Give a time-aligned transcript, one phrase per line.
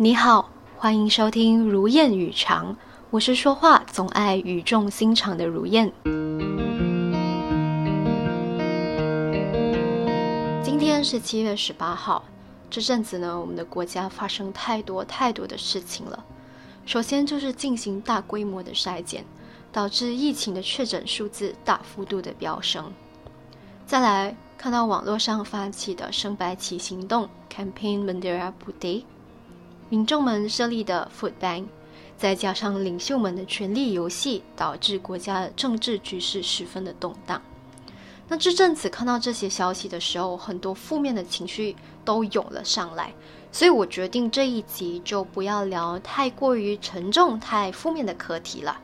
[0.00, 2.72] 你好，欢迎收听《如燕语长》，
[3.10, 5.92] 我是说话总爱语重心长的如燕。
[10.62, 12.22] 今天是七月十八号，
[12.70, 16.24] 这阵子呢，我们的国家发生太多太多的事情了。
[16.86, 19.24] 首先就是进行大规模的筛检，
[19.72, 22.92] 导致疫情的确诊数字大幅度的飙升。
[23.84, 29.02] 再来看到网络上发起的升白旗行动 （Campaign Mandira Putih）。
[29.90, 31.64] 民众们设立的 Food Bank，
[32.16, 37.40] 再加上领袖们的权力游戏，导致国家的政治局势十分的动荡。
[38.28, 41.74] 那这阵子看到这些消息的时候，很多负面的情绪
[42.04, 43.14] 都涌了上来，
[43.50, 48.78] 所以我决定这一集就不要聊太过于沉重、太负面的课题了。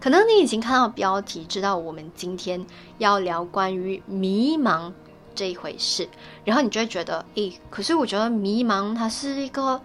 [0.00, 2.64] 可能你已经看到标题，知道我们今天
[2.96, 4.90] 要聊关于迷茫
[5.34, 6.08] 这一回事，
[6.44, 9.78] 然后你就会觉得，诶，可是我觉得迷茫它是一个。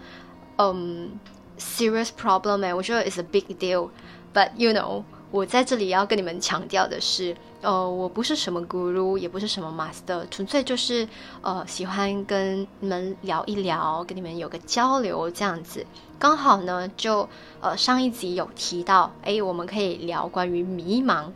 [0.62, 1.12] 嗯
[1.58, 11.08] ，serious problem 哎，我觉得 is a big deal，but you know，我在这里要跟你们强调的是，呃，我不是什么 guru，也不是什么 master，纯粹就是
[11.42, 15.86] 呃喜欢跟你们聊一聊，跟你们有个交流这样子。
[16.20, 17.30] 刚好呢，就
[17.62, 21.32] 呃上一集有提到，哎，我们可以聊关于迷茫，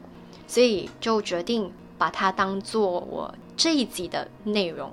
[0.47, 4.91] 所以就决定把它当做我这一集的内容。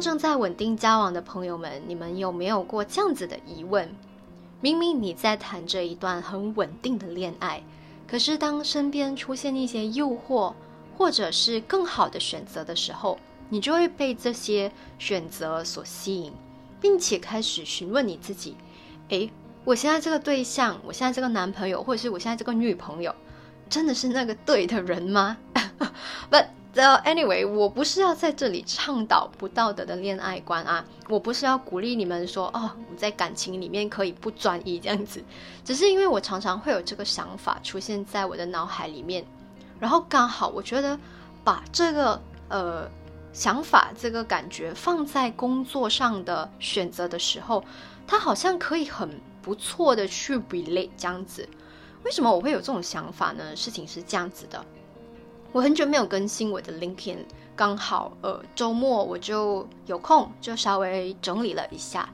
[0.00, 3.88] 正在稳定交往的朋友们，你们有没有过这样子的疑问？
[4.60, 7.62] 明明你在谈着一段很稳定的恋爱，
[8.08, 10.54] 可是当身边出现一些诱惑，
[10.96, 13.18] 或者是更好的选择的时候，
[13.50, 16.32] 你就会被这些选择所吸引，
[16.80, 18.56] 并且开始询问你自己：
[19.10, 19.30] 诶，
[19.64, 23.14] 我现在这个对象，我现在这个男朋友，或者是我现在这个女朋友，
[23.68, 25.36] 真的是那个对的人吗？
[26.30, 35.24] But Anyway，我不是要在这里倡导不道德的恋爱观啊，我不是要鼓励你们说哦，我在感情里面可以不专一这样子，
[35.64, 39.24] 只是因为我常常会有这个想法出现在我的脑海里面，
[39.80, 40.98] 然后刚好我觉得
[41.42, 42.90] 把这个呃
[43.32, 47.64] 想法、这个感觉放在工作上的选择的时候，
[48.06, 49.08] 它好像可以很
[49.40, 51.48] 不错的去 relate 这样子。
[52.04, 53.56] 为什么我会有这种想法呢？
[53.56, 54.62] 事情是这样子的。
[55.56, 57.16] 我很久没有更新我的 LinkedIn，
[57.56, 62.10] 刚好呃周末我就有空，就稍微整理了一下。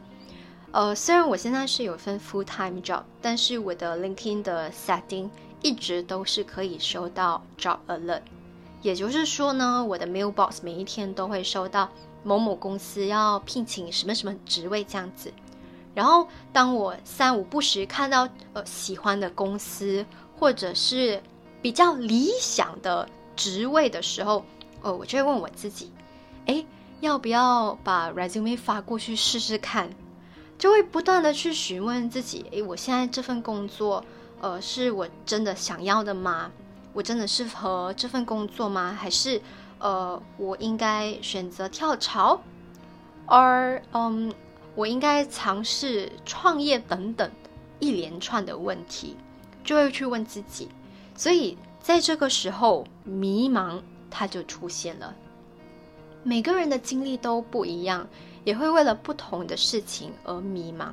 [0.70, 5.28] 呃，虽然我现在是有份 full time job，但是我的 LinkedIn 的 setting
[5.60, 8.20] 一直都是可以收到 job alert，
[8.80, 11.88] 也就是说呢，我的 mailbox 每一天都会收到
[12.22, 15.32] 某某公司要聘请什么什么职位这样子。
[15.96, 20.06] 然后当我三五不时看到呃喜欢的公司
[20.38, 21.20] 或者是
[21.60, 23.08] 比较理想的。
[23.36, 24.44] 职位的时候，
[24.82, 25.90] 哦，我就会问我自己，
[26.46, 26.64] 哎，
[27.00, 29.90] 要不要把 resume 发过去试试看？
[30.58, 34.04] 就会不断的去询问自己，哎，我现在这份工作，
[34.40, 36.50] 呃，是我真的想要的吗？
[36.92, 38.96] 我真的适合这份工作吗？
[38.98, 39.40] 还是，
[39.78, 42.40] 呃，我应该选择跳槽，
[43.26, 44.32] 而，嗯，
[44.74, 47.30] 我应该尝试创业等等
[47.80, 49.16] 一连串的问题，
[49.64, 50.68] 就会去问自己，
[51.16, 51.56] 所以。
[51.82, 55.12] 在这个时候，迷茫它就出现了。
[56.22, 58.06] 每个人的经历都不一样，
[58.44, 60.92] 也会为了不同的事情而迷茫。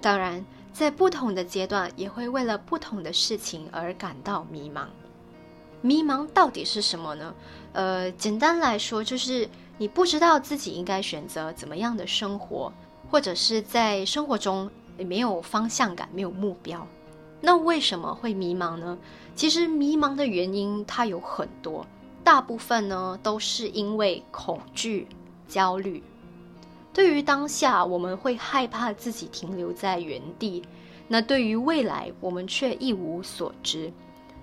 [0.00, 4.86] 当然，在不同的阶段，也会为了不同的事情而感到迷茫。
[5.80, 7.34] 迷茫到底是什么呢？
[7.72, 12.72] 呃，简单来说，就是你不知道自己应该选择怎么样的生活，
[13.10, 16.86] 或者是在生活中没有方向感、没有目标。
[17.44, 18.96] 那为什么会迷茫呢？
[19.34, 21.84] 其实迷茫的原因它有很多，
[22.22, 25.08] 大部分呢都是因为恐惧、
[25.48, 26.02] 焦虑。
[26.94, 30.62] 对于当下，我们会害怕自己停留在原地；
[31.08, 33.92] 那对于未来，我们却一无所知。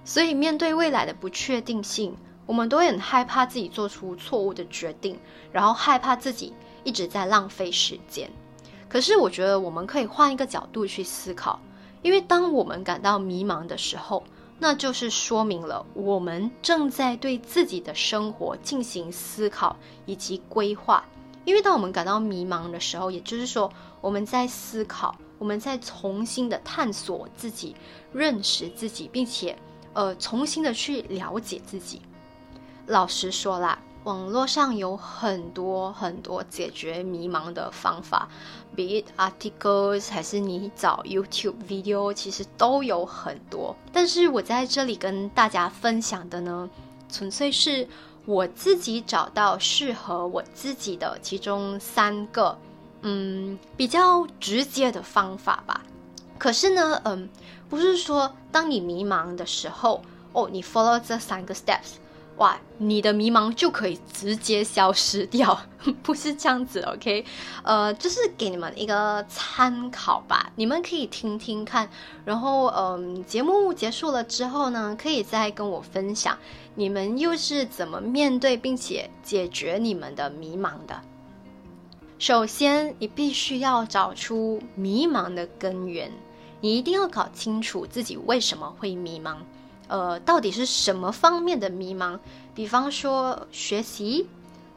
[0.03, 2.15] 所以面对未来的不确定性，
[2.45, 5.17] 我们都很害怕自己做出错误的决定，
[5.51, 6.51] 然后害怕自己
[6.83, 8.29] 一直在浪费时间。
[8.89, 11.59] 可是我觉得我们可以换一个角度去思考，
[12.01, 14.23] 因为当我们感到迷茫的时候，
[14.57, 19.75] 那就是说明了我们正在对自己的生活进行思考
[20.05, 21.03] 以及规划。
[21.45, 27.75] 因为当我们感到迷茫的时候，也就是说我们在思考，我们在重新的探索自己、
[28.13, 29.57] 认识自己，并且
[29.93, 32.01] 呃重新的去了解自己。
[32.85, 33.79] 老实说啦。
[34.05, 38.29] 网络上有很多很多解决迷茫的方法
[38.75, 43.75] ，be it articles 还是你找 YouTube video，其实都有很多。
[43.91, 46.69] 但是我在这里跟大家分享的呢，
[47.11, 47.87] 纯粹是
[48.25, 52.57] 我自己找到适合我自己的其中三个，
[53.01, 55.81] 嗯，比较直接的方法吧。
[56.37, 57.29] 可是呢，嗯，
[57.69, 60.01] 不是说当你迷茫的时候，
[60.31, 61.97] 哦，你 follow 这三个 steps。
[62.39, 65.59] 哇，你的迷茫就可以直接消失掉，
[66.01, 67.25] 不是这样子，OK？
[67.63, 71.89] 呃，就是给你们一个参考吧，你们可以听听看，
[72.23, 76.37] 然后，嗯，节目结束了之后呢，可以再跟我分享
[76.75, 80.97] 你们又是怎么面对并且解决你们的迷茫的。
[82.19, 86.09] 首先，你必须要找出迷茫的根源，
[86.61, 89.35] 你一定要搞清楚自己为什么会迷茫。
[89.89, 92.17] 呃，到底是什么方面的迷茫？
[92.55, 94.27] 比方说学习、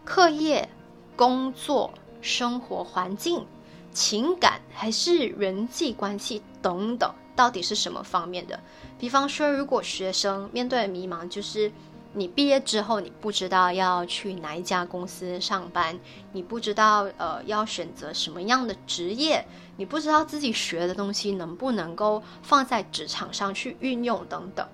[0.04, 0.68] 课业、
[1.14, 3.46] 工作、生活环境、
[3.92, 8.58] 情感，还是人际关系等等，到底是什么方面的？
[8.98, 11.70] 比方说，如果学生面对的迷茫，就是
[12.14, 15.98] 你毕业之后，你不知道要去哪一家公司上班，
[16.32, 19.44] 你不知道呃要选择什么样的职业，
[19.76, 24.66] 你不知道自己学的东西能不能够放在职场上去运用等等。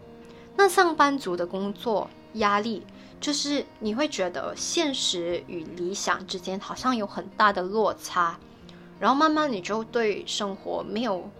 [0.60, 2.84] 那上班族的工作压力，
[3.20, 8.36] 就是你会觉得现实与理想之间好像有很大的落差，
[8.98, 11.30] 然后慢慢你就对生活没有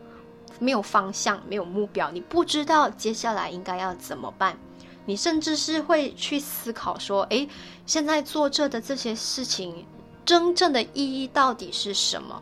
[0.61, 4.56] 没有方向、没有目标，你不知道接下来应该要怎么办，
[5.05, 7.49] 你甚至是会去思考说：诶，
[7.87, 9.85] 现在做这的这些事情，
[10.25, 12.41] 真正的意义到底是什么？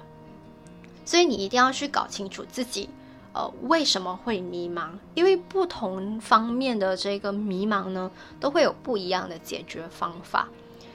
[1.07, 2.91] 所以你一定要去搞清楚自己。
[3.37, 4.89] 呃，为什么会迷茫？
[5.15, 8.11] 因为不同方面的这个迷茫呢，
[8.41, 10.49] 都会有不一样的解决方法。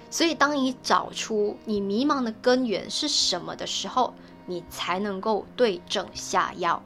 [0.09, 4.15] 所以，当你找出你迷茫的根源是什么的时候，
[4.47, 6.81] 你才能够对症下药。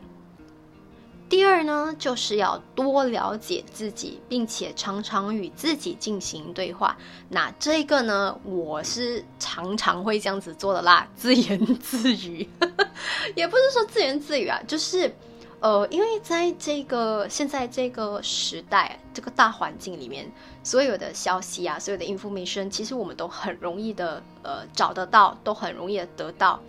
[1.29, 6.97] 第二呢，就是要多了解自己，并且常常与自己进行对话。
[7.29, 12.47] 那这个呢，我是常常会这样子做的啦，自言自语，
[13.35, 15.15] 也不是说自言自语啊，就是。
[15.65, 20.31] 呃，因为在这个现在这个时代，这个大环境里面，
[20.63, 26.59] 所有的消息啊，所有的 information，其实我们都很容易的呃找得到，都很容易的得到，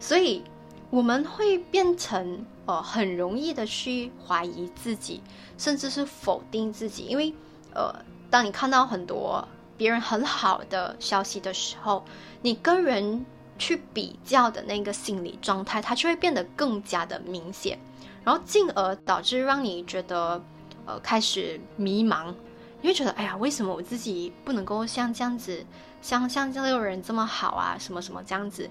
[0.00, 0.42] 所以
[0.88, 5.20] 我们会变成呃很容易的去怀疑自己，
[5.58, 7.34] 甚至是否定自己，因为
[7.74, 7.94] 呃，
[8.30, 12.02] 当你看到很多别人很好的消息的时候，
[12.40, 13.26] 你跟人
[13.58, 17.78] 去比较的那个心理状态，它就会变得更加的明显。
[18.24, 20.42] 然后进而导致让你觉得，
[20.84, 22.34] 呃，开始迷茫，
[22.82, 25.64] 你会觉得，哎呀，为什么我自己不能够像这样子，
[26.02, 28.68] 像像这个人这么好啊，什么什么这样子，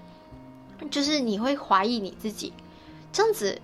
[0.90, 2.52] 就是你会怀疑你自己，
[3.10, 3.58] 这样子，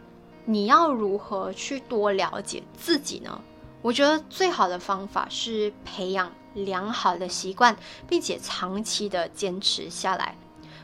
[0.46, 3.40] 你要如何去多了解自己呢？
[3.82, 7.76] 我觉得最好的方法是培养良好的习惯，
[8.08, 10.36] 并且长期的坚持下来。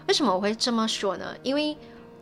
[0.09, 1.37] 为什么我会这么说呢？
[1.45, 1.77] 因为。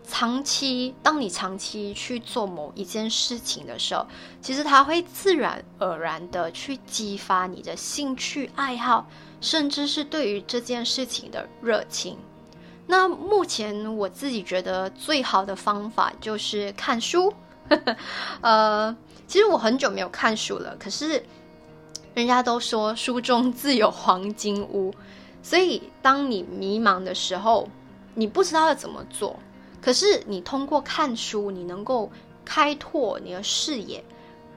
[0.09, 4.07] 长期，当你长期去做某一件事情的时候，
[4.41, 9.09] 其实它会自然而然的去激发你的兴趣爱好，
[9.41, 12.17] 甚至是对于这件事情的热情。
[12.87, 17.35] 那目前我自己觉得最好的方法就是看书。
[18.43, 18.97] 呃，
[19.27, 21.21] 其实我很久没有看书了，可是
[22.15, 24.95] 人家都说书中自有黄金屋，
[25.43, 27.69] 所以当你迷茫的时候，
[28.17, 29.37] 你不知道要怎么做。
[29.81, 32.11] 可是你通过看书，你能够
[32.45, 34.05] 开拓你的视野，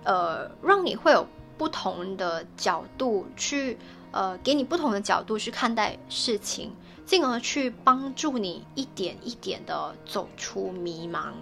[0.04, 3.78] 呃，让你会有不同的角度去，
[4.12, 6.74] 呃，给你不同的角度去看待事情，
[7.06, 11.34] 进而去帮助你一点一点的走出迷茫。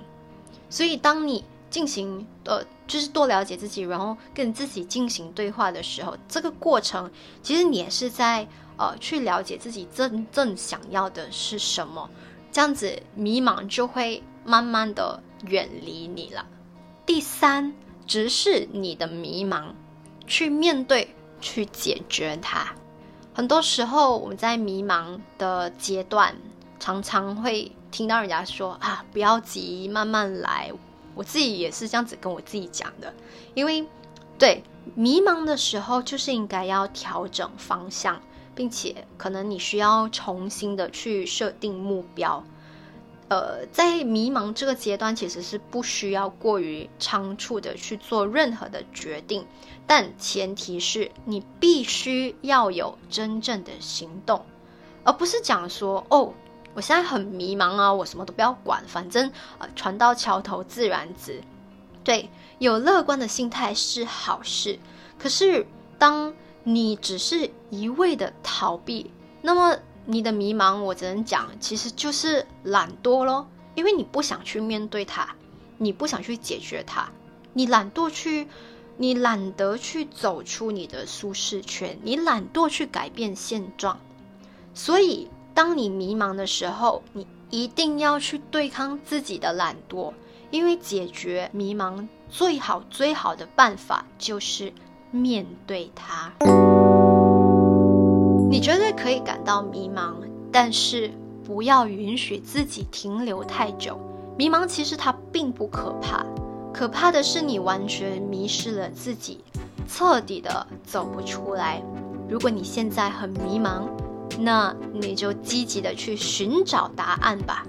[0.70, 7.10] 所以，当你进行呃，就是多了解自己，然后跟自己进行对话的时候，这个过程
[7.42, 8.46] 其实你也是在
[8.78, 12.10] 呃，去了解自己真正想要的是什么。
[12.52, 16.46] 这样子迷茫就会慢慢的远离你了。
[17.06, 17.74] 第三，
[18.06, 19.74] 直视你的迷茫，
[20.26, 22.74] 去面对，去解决它。
[23.34, 26.36] 很多时候我们在迷茫的阶段，
[26.80, 30.72] 常常会听到人家说啊，不要急，慢慢来。
[31.14, 33.14] 我自己也是这样子跟我自己讲的，
[33.54, 33.88] 因为
[34.40, 34.64] 对
[34.96, 38.22] 迷茫的时候，就是应该要调整方向。
[38.58, 42.44] 并且可能你需要重新的去设定目标，
[43.28, 49.46] 呃，在迷茫这个阶段，其实是不需要过于仓促的去做任何的决定，
[49.86, 54.44] 但前提是你必须要有真正的行动，
[55.04, 56.34] 而不是讲说哦，
[56.74, 61.44] 我现在很迷茫啊，我什么都不要管，反正呃，船到桥头自然直。
[62.04, 64.80] 对，有乐观的心态是好事，
[65.20, 65.68] 可是
[66.00, 66.34] 当。
[66.70, 69.10] 你只是一味的逃避，
[69.42, 75.30] 那么你的迷茫，我只能讲，其实就是懒惰咯，因为你不想去面对它，
[75.78, 77.10] 你不想去解决它，
[77.54, 78.50] 你懒惰去，
[78.98, 83.98] 你懒得去走出你的舒适圈，你懒惰去改变现状，
[84.74, 90.14] 所以当你迷茫的时候，你一定要去对抗自己的懒惰。
[90.50, 94.74] 因为解决迷茫最好最好的办法就是
[95.12, 96.32] 面对它。
[98.50, 100.14] 你绝对可以感到迷茫，
[100.52, 101.12] 但是
[101.46, 104.00] 不要允许自己停留太久。
[104.38, 106.26] 迷茫其实它并不可怕，
[106.74, 109.44] 可怕的是你完全迷失了自己，
[109.88, 111.82] 彻底的走不出来。
[112.30, 113.84] 如果你现在很迷茫，
[114.40, 117.66] 那你就积极的去寻找答案吧。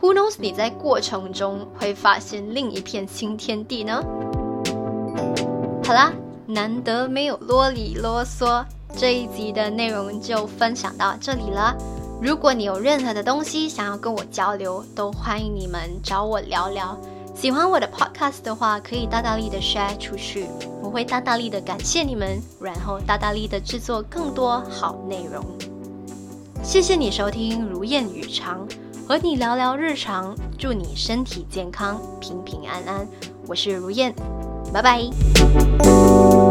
[0.00, 0.36] Who knows？
[0.38, 4.02] 你在过程中会发现另一片新天地呢？
[5.84, 6.12] 好啦，
[6.46, 8.64] 难得没有啰里啰嗦，
[8.96, 11.76] 这一集的内容就分享到这里了。
[12.22, 16.96] 如果你有任何的东西想要跟我交流，都欢迎你们找我聊聊。
[17.34, 20.46] 喜欢我的 podcast 的话，可以大大力的 share 出去，
[20.80, 25.44] 我会大大力的感谢你们，然后大大力的制作更多好内容。
[26.62, 28.66] 谢谢你收听如燕语长。
[29.08, 33.06] 和你聊聊日常，祝你身体健康，平平安安。
[33.46, 34.12] 我是如燕，
[34.76, 36.45] 拜拜。